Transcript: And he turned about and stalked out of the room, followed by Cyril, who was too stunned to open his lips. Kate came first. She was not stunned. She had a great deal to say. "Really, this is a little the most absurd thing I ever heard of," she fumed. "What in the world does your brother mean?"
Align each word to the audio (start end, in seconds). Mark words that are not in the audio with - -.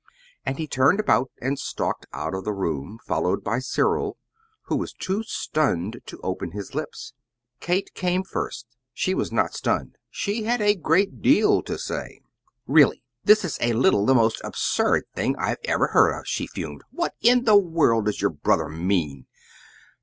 And 0.43 0.57
he 0.57 0.65
turned 0.65 0.99
about 0.99 1.29
and 1.39 1.59
stalked 1.59 2.07
out 2.11 2.33
of 2.33 2.43
the 2.43 2.53
room, 2.55 2.97
followed 3.05 3.43
by 3.43 3.59
Cyril, 3.59 4.17
who 4.63 4.75
was 4.75 4.93
too 4.93 5.21
stunned 5.21 5.99
to 6.07 6.19
open 6.23 6.53
his 6.53 6.73
lips. 6.73 7.13
Kate 7.59 7.93
came 7.93 8.23
first. 8.23 8.65
She 8.95 9.13
was 9.13 9.31
not 9.31 9.53
stunned. 9.53 9.99
She 10.09 10.41
had 10.41 10.59
a 10.59 10.73
great 10.73 11.21
deal 11.21 11.61
to 11.61 11.77
say. 11.77 12.19
"Really, 12.65 13.03
this 13.25 13.45
is 13.45 13.59
a 13.61 13.73
little 13.73 14.07
the 14.07 14.15
most 14.15 14.41
absurd 14.43 15.03
thing 15.13 15.35
I 15.37 15.57
ever 15.65 15.89
heard 15.89 16.19
of," 16.19 16.25
she 16.27 16.47
fumed. 16.47 16.81
"What 16.89 17.13
in 17.21 17.43
the 17.45 17.55
world 17.57 18.05
does 18.05 18.21
your 18.21 18.31
brother 18.31 18.69
mean?" 18.69 19.27